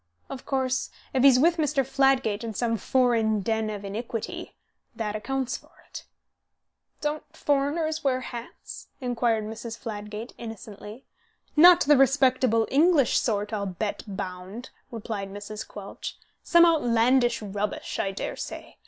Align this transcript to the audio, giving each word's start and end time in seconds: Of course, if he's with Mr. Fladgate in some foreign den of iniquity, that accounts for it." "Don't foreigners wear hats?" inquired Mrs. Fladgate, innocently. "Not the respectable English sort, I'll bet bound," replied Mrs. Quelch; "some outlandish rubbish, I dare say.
Of 0.31 0.47
course, 0.47 0.89
if 1.13 1.23
he's 1.23 1.37
with 1.37 1.57
Mr. 1.57 1.85
Fladgate 1.85 2.43
in 2.43 2.55
some 2.55 2.75
foreign 2.75 3.41
den 3.41 3.69
of 3.69 3.85
iniquity, 3.85 4.55
that 4.95 5.15
accounts 5.15 5.57
for 5.57 5.69
it." 5.87 6.05
"Don't 7.01 7.21
foreigners 7.37 8.03
wear 8.03 8.21
hats?" 8.21 8.87
inquired 8.99 9.43
Mrs. 9.43 9.77
Fladgate, 9.77 10.33
innocently. 10.39 11.05
"Not 11.55 11.81
the 11.81 11.97
respectable 11.97 12.67
English 12.71 13.19
sort, 13.19 13.53
I'll 13.53 13.67
bet 13.67 14.01
bound," 14.07 14.71
replied 14.89 15.29
Mrs. 15.31 15.67
Quelch; 15.67 16.17
"some 16.41 16.65
outlandish 16.65 17.39
rubbish, 17.39 17.99
I 17.99 18.09
dare 18.11 18.35
say. 18.35 18.77